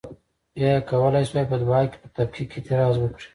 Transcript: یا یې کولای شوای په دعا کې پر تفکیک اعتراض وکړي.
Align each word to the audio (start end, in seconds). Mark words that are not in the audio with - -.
یا 0.61 0.69
یې 0.75 0.79
کولای 0.89 1.23
شوای 1.29 1.45
په 1.51 1.57
دعا 1.61 1.79
کې 1.89 1.97
پر 2.01 2.09
تفکیک 2.17 2.49
اعتراض 2.55 2.95
وکړي. 2.99 3.27